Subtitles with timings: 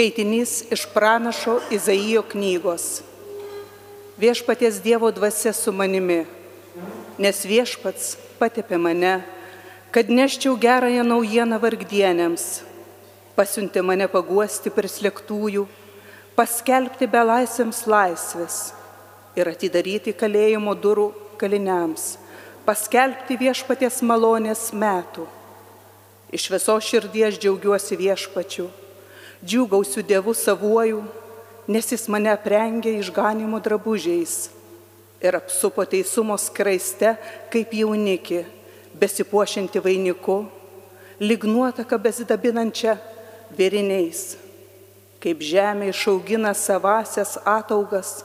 [0.00, 3.02] Skaitinys iš pranašo Izaijo knygos.
[4.16, 6.22] Viešpaties Dievo dvasia su manimi,
[7.20, 9.18] nes viešpats patepė mane,
[9.92, 12.46] kad neščiau gerąją naujieną vargdienėms,
[13.36, 15.68] pasiuntė mane paguosti prislėgtųjų,
[16.32, 18.58] paskelbti belaisvėms laisvės
[19.36, 22.14] ir atidaryti kalėjimo durų kaliniams,
[22.64, 25.28] paskelbti viešpaties malonės metų.
[26.32, 28.72] Iš viso širdies džiaugiuosi viešpačiu
[29.44, 31.02] džiūgausiu Dievu savuoju,
[31.70, 34.50] nes Jis mane aprengė išganimo drabužiais
[35.20, 37.14] ir apsupo teisumo skraiste
[37.52, 38.44] kaip jaunikį,
[39.00, 40.42] besipuošinti vainiku,
[41.20, 42.96] lyg nuotaka besidabinančia
[43.56, 44.38] vėriniais,
[45.20, 48.22] kaip žemė išaugina savasias ataugas,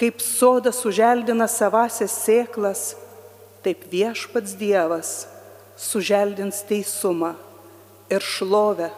[0.00, 2.94] kaip sodas suželdina savasias sėklas,
[3.62, 5.12] taip viešpats Dievas
[5.78, 7.34] suželdins teisumą
[8.10, 8.90] ir šlovę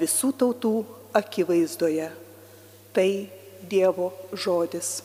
[0.00, 0.74] visų tautų
[1.16, 2.10] akivaizdoje.
[2.92, 3.08] Tai
[3.68, 5.00] Dievo žodis.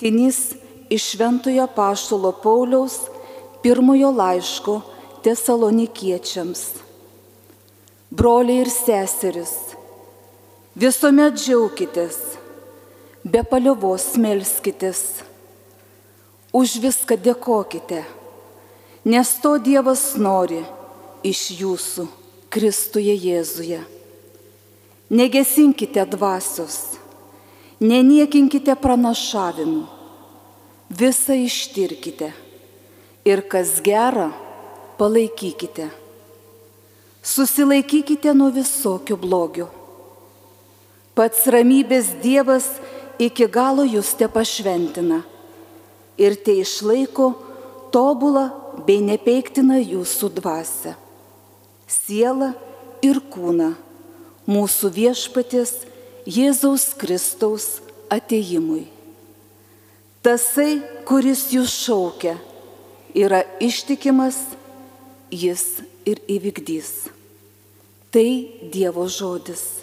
[0.00, 0.54] Skaitinys
[0.88, 2.94] iš Šventojo Paštolo Pauliaus
[3.62, 4.80] pirmojo laiško
[5.24, 6.62] tesalonikiečiams.
[8.10, 9.52] Broliai ir seseris,
[10.74, 12.16] visuomet džiaukitės,
[13.28, 15.02] be paliovos melskitės,
[16.56, 18.00] už viską dėkokite,
[19.04, 20.62] nes to Dievas nori
[21.22, 22.08] iš jūsų
[22.48, 23.84] Kristuje Jėzuje.
[25.12, 26.99] Negesinkite dvasios,
[27.80, 29.84] neniekinkite pranašavimų,
[30.90, 32.30] visą ištirkite
[33.24, 34.30] ir kas gera,
[35.00, 35.88] palaikykite.
[37.20, 39.66] Susilaikykite nuo visokių blogių.
[41.16, 42.68] Pats ramybės Dievas
[43.20, 45.20] iki galo jūs te pašventina
[46.20, 47.32] ir te išlaiko
[47.92, 48.46] tobulą
[48.86, 50.94] bei nepeiktina jūsų dvasę,
[51.88, 52.52] sielą
[53.04, 53.72] ir kūną
[54.48, 55.74] mūsų viešpatės
[56.28, 57.80] Jėzaus Kristaus
[58.12, 58.86] ateimui.
[60.20, 62.34] Tasai, kuris jūs šaukia,
[63.16, 64.36] yra ištikimas,
[65.32, 67.08] jis ir įvykdys.
[68.12, 68.28] Tai
[68.74, 69.79] Dievo žodis.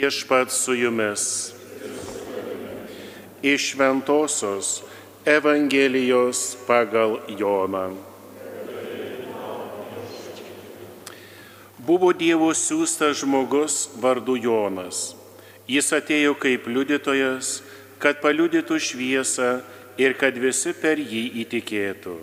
[0.00, 1.52] Viešpat su jumis.
[3.42, 4.82] Iš Ventosios
[5.26, 7.92] Evangelijos pagal Joną.
[11.78, 15.14] Buvo Dievo siūstas žmogus vardu Jonas.
[15.68, 17.60] Jis atėjo kaip liudytojas,
[18.00, 19.52] kad paliudytų šviesą
[20.00, 22.16] ir kad visi per jį įtikėtų.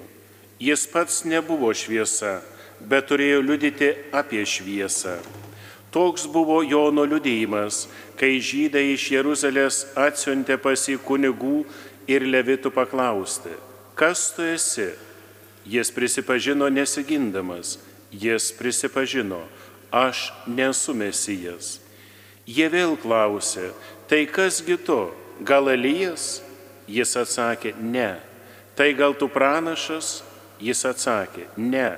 [0.57, 2.39] Jis pats nebuvo šviesa,
[2.81, 5.19] bet turėjo liudyti apie šviesą
[5.97, 7.87] Toks buvo Jono liudėjimas,
[8.19, 11.63] kai žydai iš Jeruzalės atsiuntė pas į kunigų
[12.05, 13.55] ir levitų paklausti,
[13.97, 14.91] kas tu esi?
[15.65, 17.79] Jis prisipažino nesigindamas,
[18.13, 19.41] jis prisipažino,
[19.89, 21.79] aš nesu mesijas.
[22.45, 23.71] Jie vėl klausė,
[24.05, 25.01] tai kasgi tu,
[25.41, 26.43] gal Elijas?
[26.85, 28.19] Jis atsakė, ne.
[28.77, 30.21] Tai gal tu pranašas?
[30.61, 31.95] Jis atsakė, ne.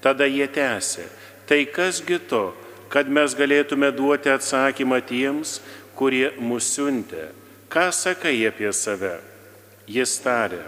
[0.00, 1.10] Tada jie tęsė,
[1.44, 2.46] tai kasgi tu,
[2.94, 5.58] kad mes galėtume duoti atsakymą tiems,
[5.98, 7.32] kurie mus siuntė.
[7.66, 9.16] Ką sakai apie save?
[9.90, 10.62] Jis tarė,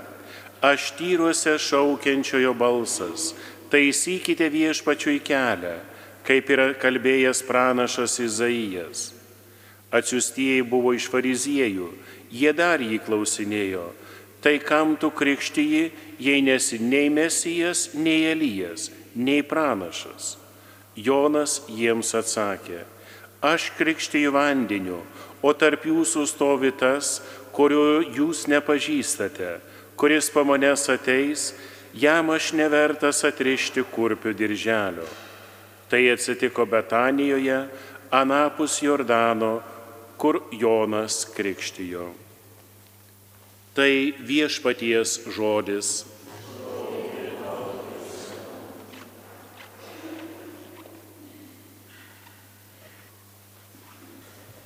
[0.59, 3.29] aš tyruose šaukiančiojo balsas,
[3.71, 5.77] taisykite viešpačiui kelią,
[6.27, 9.05] kaip yra kalbėjęs pranašas Izaijas.
[9.95, 11.93] Atsiustieji buvo iš fariziejų,
[12.35, 13.85] jie dar jį klausinėjo,
[14.43, 15.85] tai kam tu krikštyji,
[16.19, 20.35] jei nesi nei mesijas, nei Elijas, nei pranašas.
[20.97, 22.83] Jonas jiems atsakė,
[23.45, 25.03] aš krikštiju vandeniu,
[25.45, 27.21] o tarp jūsų stovi tas,
[27.53, 29.59] kurio jūs nepažįstate,
[29.97, 31.53] kuris po manęs ateis,
[31.95, 35.07] jam aš nevertas atrišti kurpių dirželio.
[35.87, 37.61] Tai atsitiko Betanijoje,
[38.11, 39.61] anapus Jordano,
[40.17, 42.09] kur Jonas krikštijo.
[43.77, 43.93] Tai
[44.25, 46.07] viešpaties žodis.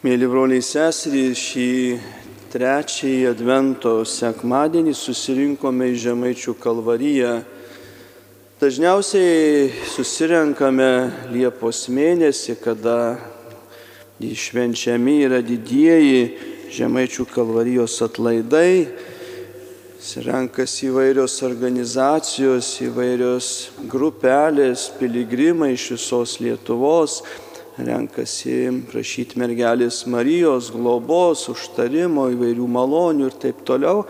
[0.01, 1.73] Mėly broliai seserys, šį
[2.49, 7.33] trečiąjį Advento sekmadienį susirinkome į Žemaičių kalvariją.
[8.63, 10.89] Dažniausiai susirenkame
[11.35, 12.95] Liepos mėnesį, kada
[14.25, 16.25] išvenčiami yra didieji
[16.79, 18.89] Žemaičių kalvarijos atlaidai.
[20.25, 23.53] Renkasi įvairios organizacijos, įvairios
[23.85, 27.21] grupelės, piligrimai iš visos Lietuvos
[27.87, 34.05] renkasi prašyti mergelės Marijos globos, užtarimo, įvairių malonių ir taip toliau.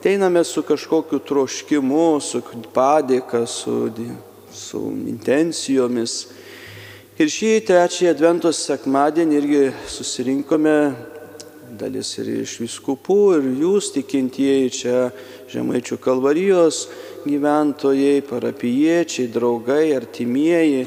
[0.00, 2.40] Teiname su kažkokiu troškimu, su
[2.74, 3.90] padėka, su,
[4.52, 6.16] su intencijomis.
[7.20, 10.76] Ir šį trečiąjį Adventos sekmadienį irgi susirinkome
[11.80, 14.96] dalis ir iš viskupų, ir jūs tikintieji čia
[15.50, 16.84] Žemaičių kalvarijos
[17.24, 20.84] gyventojai, parapiečiai, draugai, artimieji.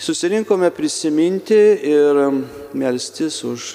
[0.00, 1.54] Susirinkome prisiminti
[1.84, 2.16] ir
[2.72, 3.74] melstis už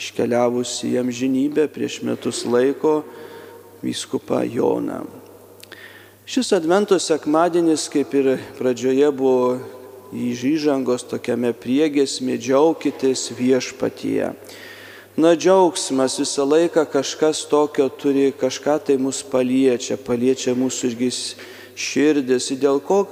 [0.00, 3.02] iškeliavusi jam žinybę prieš metus laiko
[3.84, 5.02] vyskupą Joną.
[6.24, 9.58] Šis Advento sekmadienis, kaip ir pradžioje buvo
[10.16, 14.32] įžangos tokiame priegėsmė, džiaukitės viešpatyje.
[15.20, 21.12] Na džiaugsmas visą laiką kažkas tokio turi, kažką tai mus paliečia, paliečia mūsų irgi
[21.76, 22.48] širdis.
[22.56, 23.04] Ir dėl ko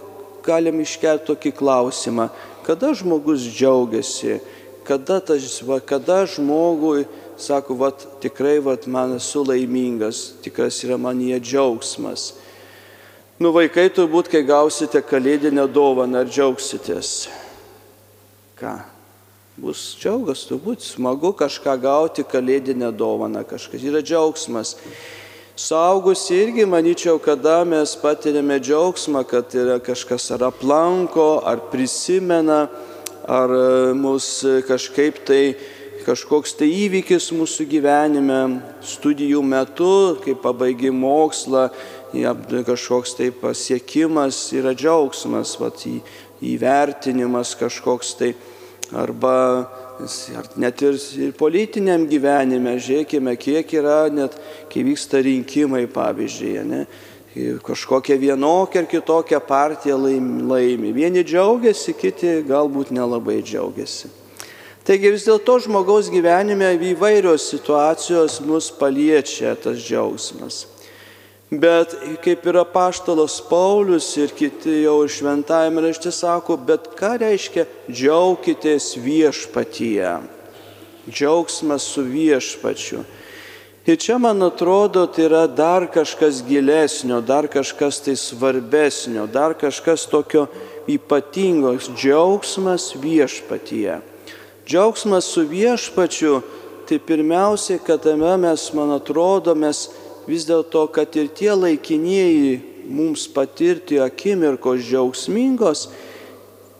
[0.45, 2.29] galim iškelti tokį klausimą,
[2.67, 4.39] kada žmogus džiaugiasi,
[4.85, 7.05] kada, tas, va, kada žmogui
[7.41, 7.91] sako, va,
[8.23, 12.33] tikrai va, man esu laimingas, tikras yra man jie džiaugsmas.
[13.39, 17.15] Nu vaikai turbūt, kai gausite kalėdinę dovaną, ar džiaugsitės?
[18.59, 18.75] Ką?
[19.57, 24.75] bus džiaugas, turbūt smagu kažką gauti, kalėdinę dovaną, kažkas yra džiaugsmas.
[25.57, 32.65] Saugusi irgi manyčiau, kada mes patiriame džiaugsmą, kad yra kažkas ar aplanko, ar prisimena,
[33.23, 35.55] ar e, mus kažkaip tai
[36.03, 38.41] kažkoks tai įvykis mūsų gyvenime,
[38.83, 41.69] studijų metu, kai pabaigi mokslą,
[42.67, 45.87] kažkoks tai pasiekimas yra džiaugsmas, vat,
[46.43, 48.35] įvertinimas kažkoks tai
[48.91, 49.71] arba
[50.57, 54.37] net ir, ir politiniam gyvenime, žiūrėkime, kiek yra net,
[54.73, 56.83] kai vyksta rinkimai, pavyzdžiui, ne,
[57.65, 60.93] kažkokia vienokia ar kitokia partija laimi.
[60.95, 64.13] Vieni džiaugiasi, kiti galbūt nelabai džiaugiasi.
[64.85, 70.74] Taigi vis dėlto žmogaus gyvenime įvairios situacijos mus paliečia tas džiaugsmas.
[71.61, 71.95] Bet
[72.25, 80.15] kaip yra paštalas Paulius ir kiti jau šventajame rašte sako, bet ką reiškia džiaukitės viešpatyje?
[81.11, 83.05] Džiaugsmas su viešpačiu.
[83.85, 90.07] Ir čia, man atrodo, tai yra dar kažkas gilesnio, dar kažkas tai svarbesnio, dar kažkas
[90.09, 90.47] tokio
[90.89, 94.01] ypatingos- džiaugsmas viešpatyje.
[94.67, 96.41] Džiaugsmas su viešpačiu,
[96.89, 99.91] tai pirmiausiai, kad tame mes, man atrodo, mes
[100.29, 105.89] vis dėlto, kad ir tie laikinieji mums patirti akimirkos džiaugsmingos,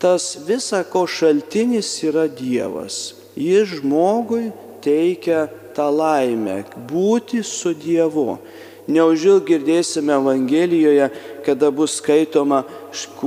[0.01, 3.15] tas visa ko šaltinis yra Dievas.
[3.35, 4.51] Jis žmogui
[4.85, 8.37] teikia tą laimę būti su Dievu.
[8.85, 11.07] Neužil girdėsime Evangelijoje,
[11.45, 12.61] kada bus skaitoma,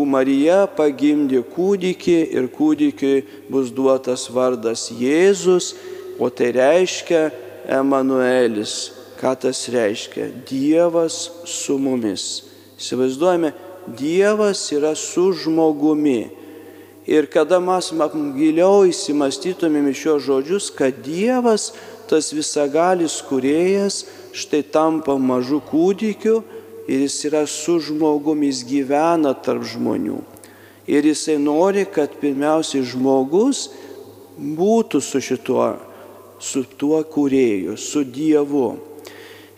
[0.07, 5.75] Marija pagimdė kūdikį ir kūdikiui bus duotas vardas Jėzus,
[6.19, 7.31] o tai reiškia
[7.67, 10.29] Emanuelis, Ką tas reiškia?
[10.47, 12.45] Dievas su mumis.
[12.79, 13.53] Įsivaizduojame,
[13.99, 16.29] Dievas yra su žmogumi.
[17.09, 17.89] Ir kada mes
[18.37, 21.73] giliau įsimastytumėm šios žodžius, kad Dievas,
[22.07, 24.05] tas visagalis kuriejas,
[24.37, 26.43] štai tampa mažu kūdikiu
[26.87, 30.21] ir jis yra su žmogumi, jis gyvena tarp žmonių.
[30.89, 33.67] Ir jisai nori, kad pirmiausiai žmogus
[34.39, 35.73] būtų su šituo,
[36.41, 38.88] su tuo kurėju, su Dievu.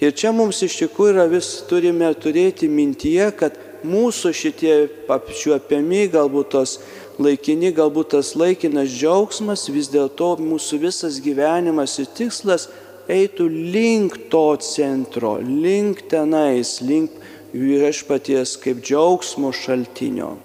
[0.00, 4.74] Ir čia mums iš tikrųjų yra vis turime turėti mintyje, kad mūsų šitie
[5.12, 6.78] apčiuopiami, galbūt tos
[7.20, 12.70] laikini, galbūt tas laikinas džiaugsmas, vis dėlto mūsų visas gyvenimas ir tikslas
[13.10, 17.12] eitų link to centro, link tenais, link
[17.52, 20.36] viešpaties kaip džiaugsmo šaltinio.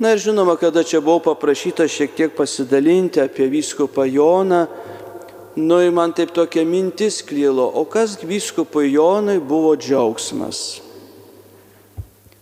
[0.00, 4.64] Na ir žinoma, kada čia buvau paprašyta šiek tiek pasidalinti apie vyskupą Joną,
[5.60, 10.80] Nu ir man taip tokia mintis klylo, o kas vyskupui Jonui buvo džiaugsmas?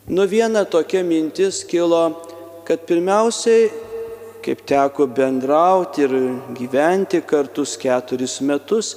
[0.07, 2.03] Nu viena tokia mintis kilo,
[2.65, 3.73] kad pirmiausiai,
[4.45, 6.15] kaip teko bendrauti ir
[6.61, 8.95] gyventi kartus keturis metus,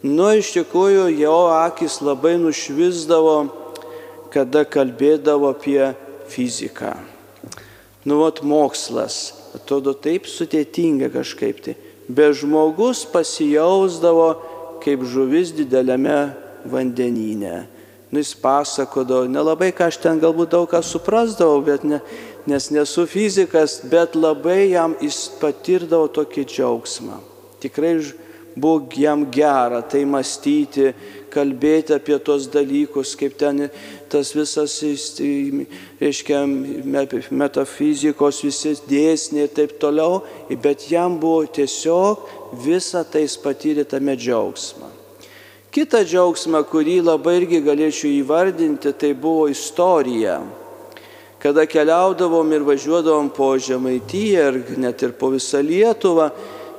[0.00, 3.36] nu iš tikrųjų jo akis labai nušvisdavo,
[4.32, 5.92] kada kalbėdavo apie
[6.32, 6.96] fiziką.
[8.08, 11.76] Nu, vat mokslas, atrodo taip sudėtinga kažkaip tai
[12.14, 14.28] be žmogus pasijausdavo
[14.82, 16.32] kaip žuvis dideliame
[16.64, 17.66] vandenyne.
[18.12, 22.02] Nu, jis pasakodavo, nelabai ką aš ten galbūt daug ką suprasdavau, bet ne,
[22.44, 27.16] nes nesu fizikas, bet labai jam jis patirdavo tokį džiaugsmą.
[27.62, 27.94] Tikrai
[28.52, 30.92] buvo jam gera tai mąstyti,
[31.32, 33.70] kalbėti apie tos dalykus, kaip ten
[34.12, 34.76] tas visas,
[36.00, 36.42] reiškia,
[37.32, 40.20] metafizikos, visi dėsniai ir taip toliau,
[40.62, 42.26] bet jam buvo tiesiog
[42.64, 44.90] visą tai patyrė tame džiaugsmą.
[45.72, 50.42] Kita džiaugsma, kurį labai irgi galėčiau įvardinti, tai buvo istorija.
[51.42, 56.28] kada keliaudavom ir važiuodavom po Žemaityje ir net ir po visą Lietuvą,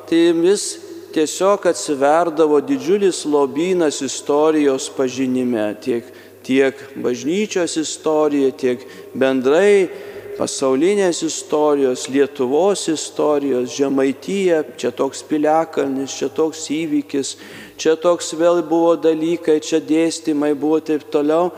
[0.07, 0.77] tai vis
[1.13, 6.07] tiesiog atsiverdavo didžiulis lobynas istorijos pažinime, tiek,
[6.43, 8.83] tiek bažnyčios istorija, tiek
[9.15, 9.89] bendrai
[10.37, 17.35] pasaulinės istorijos, Lietuvos istorijos, Žemaityje, čia toks piliakalnis, čia toks įvykis,
[17.77, 21.51] čia toks vėl buvo dalykai, čia dėstymai buvo taip toliau.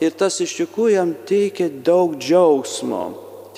[0.00, 3.02] Ir tas iš tikrųjų jam teikia daug džiaugsmo.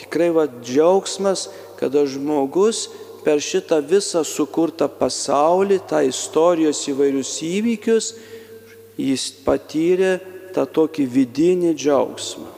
[0.01, 1.47] Tikrai va džiaugsmas,
[1.79, 2.89] kada žmogus
[3.23, 8.09] per šitą visą sukurtą pasaulį, tą istorijos įvairius įvykius,
[8.99, 10.17] jis patyrė
[10.54, 12.50] tą tokį vidinį džiaugsmą.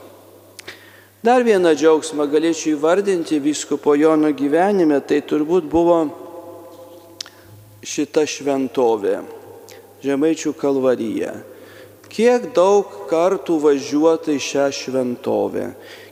[1.25, 6.03] Dar vieną džiaugsmą galėčiau įvardinti vyskupo Jono gyvenime, tai turbūt buvo
[7.81, 9.23] šita šventovė,
[10.05, 11.31] Žemaičių kalvarija.
[12.11, 15.71] Kiek daug kartų važiuota į šią šventovę,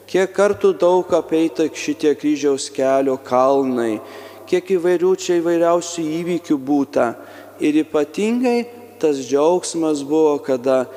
[0.09, 3.99] kiek kartų daug apeita šitie kryžiaus kelio kalnai,
[4.49, 7.11] kiek įvairių čia įvairiausių įvykių būta.
[7.61, 8.65] Ir ypatingai
[8.97, 10.87] tas džiaugsmas buvo, kada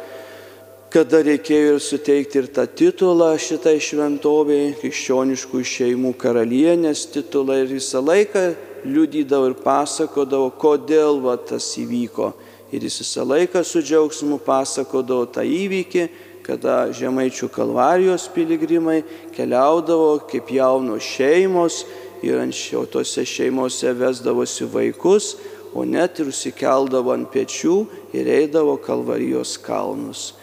[0.93, 8.03] kada reikėjo ir suteikti ir tą titulą šitai šventoviai, krikščioniškų šeimų karalienės titulą ir visą
[8.05, 8.45] laiką
[8.87, 12.31] liudydavo ir pasakodavo, kodėl va, tas įvyko.
[12.75, 16.07] Ir jis visą laiką su džiaugsmu pasakodavo tą įvykį,
[16.47, 19.01] kada žemaičių kalvarijos piligrimai
[19.35, 21.83] keliaudavo kaip jaunos šeimos
[22.23, 25.35] ir anksčiau tose šeimose vesdavosi vaikus,
[25.75, 27.77] o net ir užsikeldavo ant pečių
[28.17, 30.36] ir eidavo kalvarijos kalnus.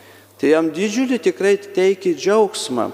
[0.43, 2.89] Tai jam didžiulį tikrai teikia džiaugsmą.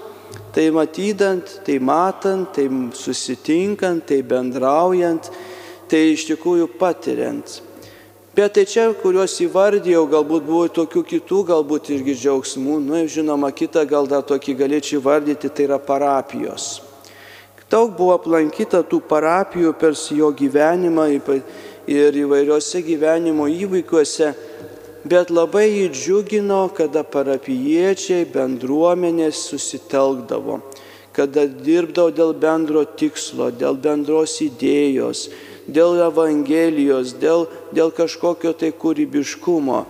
[0.54, 5.26] Tai matydant, tai matant, tai susitinkant, tai bendraujant,
[5.90, 7.56] tai iš tikrųjų patiriant.
[8.38, 12.76] Bet tai čia, kuriuos įvardėjau, galbūt buvo tokių kitų, galbūt irgi džiaugsmų.
[12.84, 16.68] Na, nu, žinoma, kitą gal dar tokį galėčiau įvardyti, tai yra parapijos.
[17.66, 21.08] Daug buvo aplankyta tų parapijų per jo gyvenimą
[21.90, 24.30] ir įvairiuose gyvenimo įvykiuose
[25.04, 30.60] bet labai jį džiugino, kada parapiečiai bendruomenės susitelkdavo,
[31.16, 35.28] kada dirbdavo dėl bendro tikslo, dėl bendros idėjos,
[35.66, 39.84] dėl Evangelijos, dėl, dėl kažkokio tai kūrybiškumo.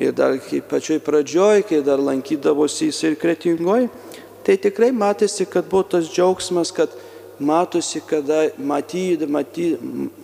[0.00, 3.86] Ir dar pačioj pradžioj, kai dar lankydavosi jis ir kretingoj,
[4.42, 6.90] tai tikrai matėsi, kad buvo tas džiaugsmas, kad
[7.40, 9.66] matosi, kada maty, maty,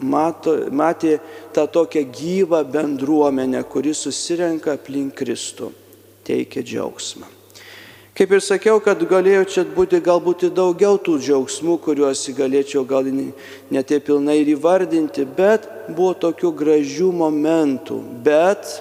[0.01, 1.19] mato, matė
[1.55, 5.73] tą tokią gyvą bendruomenę, kuri susirenka aplink Kristų,
[6.27, 7.37] teikia džiaugsmą.
[8.21, 13.83] Kaip ir sakiau, kad galėjo čia būti galbūt daugiau tų džiaugsmų, kuriuos galėčiau gal ne
[13.87, 17.97] taip pilnai ir įvardinti, bet buvo tokių gražių momentų.
[18.21, 18.75] Bet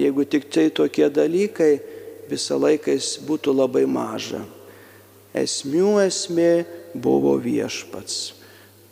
[0.00, 1.78] jeigu tik tai tokie dalykai,
[2.26, 2.96] visą laiką
[3.28, 4.42] būtų labai maža.
[5.34, 8.32] Esmių esmė buvo viešpats.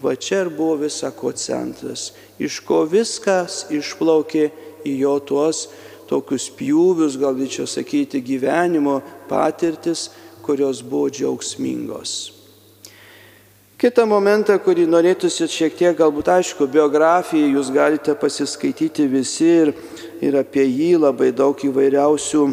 [0.02, 2.10] Va čia ir buvo visako centras,
[2.42, 4.48] iš ko viskas išplaukė
[4.82, 5.68] į jo tuos
[6.10, 10.10] tokius pjūvius, gal čia sakyti, gyvenimo patirtis,
[10.42, 12.32] kurios buvo džiaugsmingos.
[13.82, 19.72] Kitą momentą, kurį norėtųsi šiek tiek, galbūt aišku, biografiją jūs galite pasiskaityti visi ir,
[20.22, 22.44] ir apie jį labai daug įvairiausių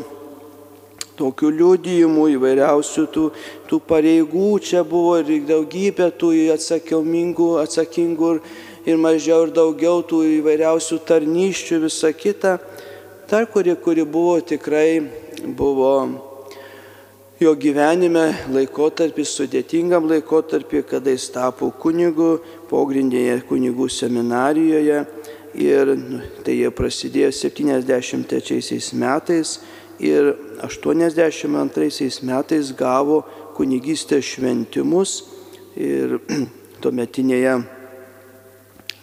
[1.19, 3.25] tokių liudijimų, įvairiausių tų,
[3.69, 8.41] tų pareigų čia buvo ir daugybė tų atsakingų, atsakingų ir,
[8.88, 12.58] ir mažiau ir daugiau tų įvairiausių tarnyščių, visa kita.
[13.29, 15.03] Dar kuri, kuri buvo tikrai
[15.45, 15.93] buvo
[17.39, 22.39] jo gyvenime laikotarpis, sudėtingam laikotarpį, kada jis tapo kunigu,
[22.71, 25.03] pogrindėje kunigų seminarijoje.
[25.60, 29.55] Ir nu, tai jie prasidėjo 73 metais
[29.99, 33.23] ir 82 metais gavo
[33.57, 35.19] kunigystės šventimus
[35.75, 36.19] ir
[36.81, 37.59] tuometinėje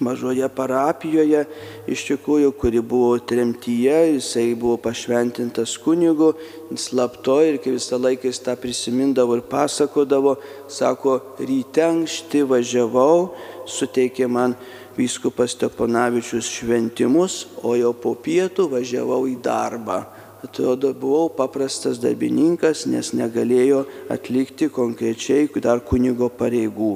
[0.00, 1.44] mažoje parapijoje,
[1.88, 6.34] iš tikrųjų, kuri buvo tremtyje, jisai buvo pašventintas kunigu,
[6.76, 10.36] slapto ir kai visą laiką jis tą prisimindavo ir pasakodavo,
[10.68, 13.30] sako, ryte ankšti važiavau,
[13.64, 14.56] suteikė man
[14.96, 20.02] vyskupas Steponavičius šventimus, o jau po pietų važiavau į darbą
[20.46, 26.94] atrodo, buvau paprastas darbininkas, nes negalėjo atlikti konkrečiai dar kunigo pareigų.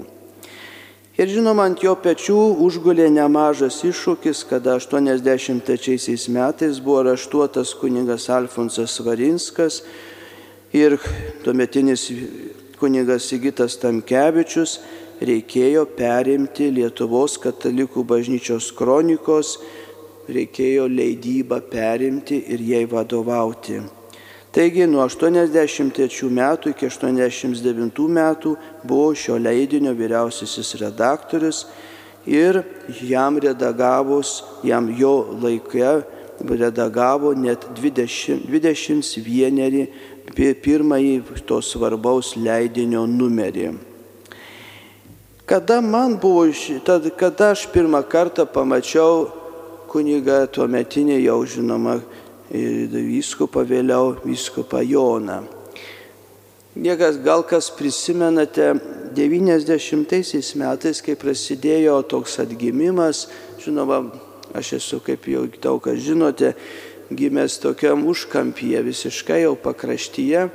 [1.21, 8.95] Ir žinoma, ant jo pečių užgulė nemažas iššūkis, kada 83 metais buvo raštuotas kunigas Alfonsas
[9.05, 9.83] Varinskas
[10.73, 10.97] ir
[11.45, 12.07] tuometinis
[12.81, 14.79] kunigas Sigitas Tamkevičius
[15.21, 19.59] reikėjo perimti Lietuvos katalikų bažnyčios kronikos
[20.29, 23.81] reikėjo leidybą perimti ir jai vadovauti.
[24.51, 31.67] Taigi nuo 83 metų iki 89 metų buvo šio leidinio vyriausiasis redaktorius
[32.27, 32.65] ir
[33.07, 36.01] jam redagavus, jam jo laikė
[36.41, 39.87] redagavo net 20, 21
[40.35, 41.15] pirmąjį
[41.47, 43.71] to svarbaus leidinio numerį.
[45.47, 46.45] Kada man buvo,
[46.87, 49.40] tad, kada aš pirmą kartą pamačiau
[49.91, 51.99] kunigą tuometinį jau žinoma
[52.51, 55.43] vyskupą vėliau, vyskupą Joną.
[56.81, 58.73] Niekas gal kas prisimenate
[59.15, 63.27] 90 metais, kai prasidėjo toks atgimimas,
[63.59, 64.05] žinoma,
[64.55, 66.55] aš esu, kaip jau daug kas žinote,
[67.11, 70.47] gimęs tokiam užkampyje, visiškai jau pakraštyje,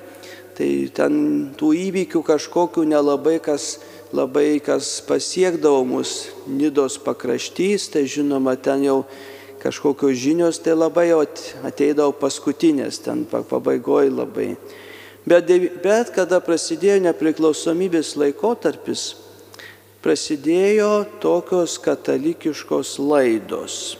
[0.55, 1.19] tai ten
[1.59, 3.75] tų įvykių kažkokių nelabai kas,
[4.15, 9.03] labai kas pasiekdavo mus Nidos pakraštys, tai žinoma, ten jau
[9.59, 11.09] kažkokios žinios, tai labai
[11.65, 14.49] ateidavo paskutinės, ten pabaigoje labai.
[15.25, 15.49] Bet,
[15.83, 19.15] bet kada prasidėjo nepriklausomybės laikotarpis,
[20.05, 23.97] prasidėjo tokios katalikiškos laidos.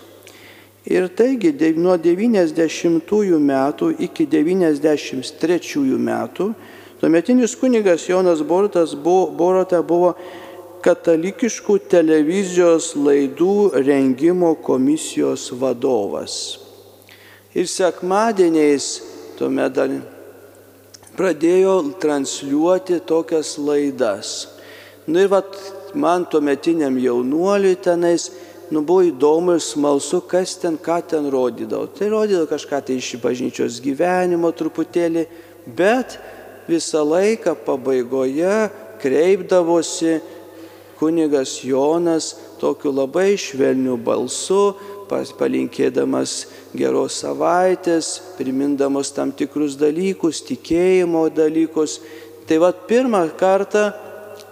[0.85, 1.49] Ir taigi
[1.81, 6.51] nuo 90 metų iki 93 metų
[7.05, 10.15] tuometinis kunigas Jonas Borutas buvo, Borota buvo
[10.81, 16.33] katalikiškų televizijos laidų rengimo komisijos vadovas.
[17.53, 18.87] Ir sekmadieniais
[19.37, 19.93] tuomet dar
[21.13, 24.31] pradėjo transliuoti tokias laidas.
[25.05, 25.53] Nu ir vat,
[25.93, 28.31] man tuometiniam jaunuoliui tenais,
[28.73, 31.85] nu buvo įdomu ir smalsu, kas ten, ką ten rodydavo.
[31.85, 35.27] Tai rodydavo kažką tai iš bažnyčios gyvenimo truputėlį,
[35.77, 36.17] bet
[36.67, 38.69] visą laiką pabaigoje
[39.01, 40.19] kreipdavosi
[40.99, 44.75] kunigas Jonas tokiu labai švelniu balsu,
[45.09, 51.99] palinkėdamas geros savaitės, primindamas tam tikrus dalykus, tikėjimo dalykus.
[52.47, 53.91] Tai vad pirmą kartą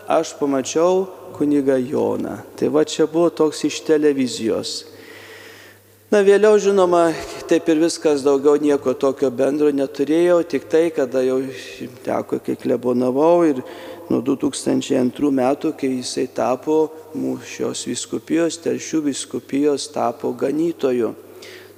[0.08, 2.38] aš pamačiau kunigą Joną.
[2.58, 4.93] Tai va čia buvo toks iš televizijos.
[6.14, 7.08] Na vėliau, žinoma,
[7.50, 11.40] taip ir viskas daugiau nieko tokio bendro neturėjau, tik tai, kada jau
[12.06, 13.64] teko, kai klebonavau ir
[14.12, 16.76] nuo 2002 metų, kai jisai tapo
[17.18, 21.16] mūsų šios viskupijos, telšių viskupijos, tapo ganytoju.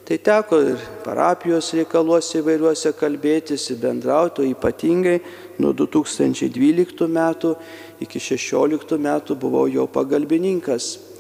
[0.04, 5.21] Tai teko ir parapijos reikaluose įvairiuose kalbėtis, bendrauti, ypatingai
[5.63, 7.56] nuo 2012 metų
[8.04, 11.14] iki 2016 metų buvau jo pagalbininkas.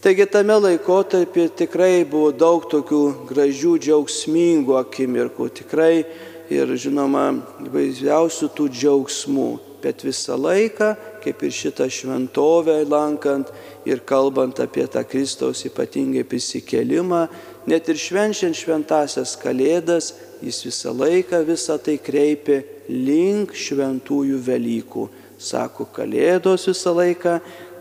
[0.00, 6.06] Taigi tame laikotarpį tikrai buvo daug tokių gražių, džiaugsmingų akimirkų, tikrai
[6.48, 7.26] ir žinoma,
[7.66, 9.50] įvairiausių tų džiaugsmų
[9.82, 13.50] bet visą laiką, kaip ir šitą šventovę lankant
[13.88, 17.26] ir kalbant apie tą Kristaus ypatingai prisikelimą,
[17.70, 20.12] net ir švenčiant šventasias kalėdas,
[20.44, 25.08] jis visą laiką visą tai kreipia link šventųjų Velykų.
[25.40, 27.38] Sako, kalėdos visą laiką,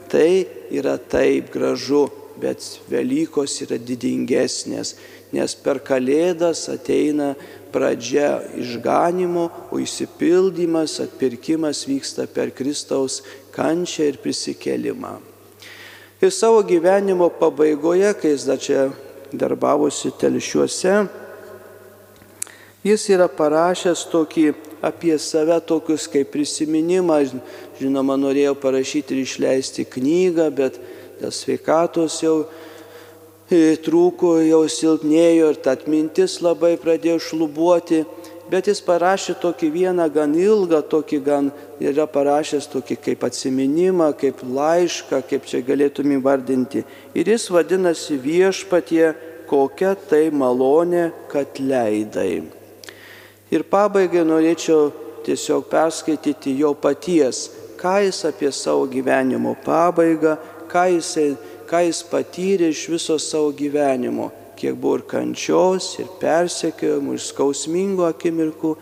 [0.09, 2.07] tai yra taip gražu,
[2.39, 4.95] bet Velykos yra didingesnės,
[5.35, 7.33] nes per kalėdas ateina
[7.73, 13.21] pradžia išganimo, o įsipildymas, atpirkimas vyksta per Kristaus
[13.53, 15.19] kančią ir prisikelimą.
[16.19, 18.87] Ir savo gyvenimo pabaigoje, kai jis dar čia
[19.31, 20.95] darbavosi telšiuose,
[22.83, 24.47] jis yra parašęs tokį
[24.81, 27.19] apie save tokius kaip prisiminimą,
[27.79, 30.79] žinoma, norėjo parašyti ir išleisti knygą, bet
[31.19, 32.37] dėl sveikatos jau
[33.49, 38.03] trūko, jau silpnėjo ir ta atmintis labai pradėjo šlubuoti,
[38.49, 41.49] bet jis parašė tokį vieną gan ilgą, tokį gan
[41.81, 46.85] yra parašęs tokį kaip atsiminimą, kaip laišką, kaip čia galėtum įvardinti.
[47.17, 49.13] Ir jis vadinasi viešpatie,
[49.49, 52.58] kokia tai malonė, kad leidai.
[53.49, 54.91] Ir pabaigai norėčiau
[55.25, 57.47] tiesiog perskaityti jo paties,
[57.79, 60.37] ką jis apie savo gyvenimo pabaigą,
[60.69, 61.31] ką jisai
[61.69, 68.07] ką jis patyrė iš viso savo gyvenimo, kiek buvo ir kančios, ir persekiojimų, ir skausmingų
[68.09, 68.73] akimirkų,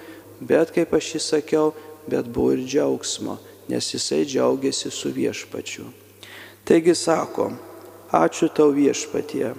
[0.47, 1.73] bet kaip aš jį sakiau,
[2.08, 5.89] bet buvo ir džiaugsmo, nes jisai džiaugiasi su viešpačiu.
[6.67, 7.51] Taigi sako,
[8.15, 9.51] ačiū tau viešpatie.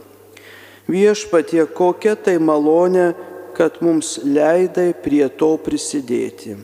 [0.88, 3.12] Viešpatie, kokia tai malonė,
[3.58, 6.54] kad mums leidai prie to prisidėti.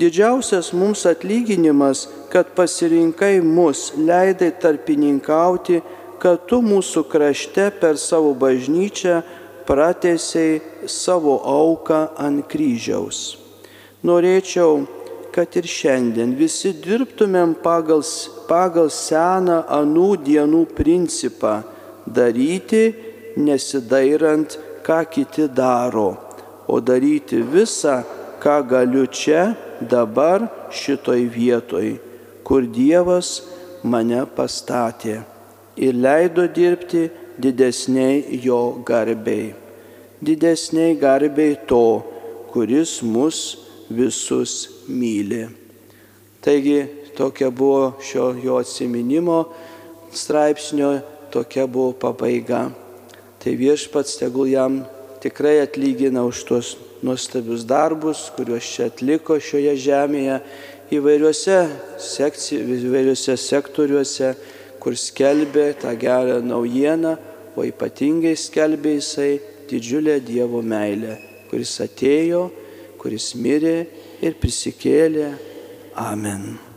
[0.00, 5.82] Didžiausias mums atlyginimas, kad pasirinkai mus, leidai tarpininkauti
[6.20, 9.20] kad tu mūsų krašte per savo bažnyčią
[9.68, 13.38] pratesiai savo auką ant kryžiaus.
[14.04, 14.84] Norėčiau,
[15.32, 18.02] kad ir šiandien visi dirbtumėm pagal,
[18.48, 21.60] pagal seną anų dienų principą-
[22.18, 22.94] daryti,
[23.36, 26.16] nesidairant, ką kiti daro,
[26.70, 28.00] o daryti visą,
[28.42, 31.88] ką galiu čia, dabar, šitoj vietoj,
[32.46, 33.40] kur Dievas
[33.82, 35.20] mane pastatė
[35.76, 37.08] ir leido dirbti
[37.40, 39.54] didesniai jo garbei.
[40.22, 42.02] Didesniai garbei to,
[42.52, 43.40] kuris mus
[43.90, 45.48] visus myli.
[46.44, 46.78] Taigi
[47.16, 49.44] tokia buvo šio jo atsiminimo
[50.12, 51.00] straipsnio,
[51.32, 52.68] tokia buvo pabaiga.
[53.40, 54.82] Tai viešpats tegul jam
[55.20, 60.38] tikrai atlygina už tuos nuostabius darbus, kuriuos čia atliko šioje žemėje
[60.96, 61.58] įvairiuose,
[62.02, 64.32] sekci, įvairiuose sektoriuose,
[64.80, 67.16] kur skelbė tą gerą naujieną,
[67.56, 69.34] o ypatingai skelbė jisai
[69.70, 71.18] didžiulę Dievo meilę,
[71.50, 72.48] kuris atėjo,
[73.00, 73.76] kuris mirė
[74.24, 75.30] ir prisikėlė.
[76.00, 76.69] Amen.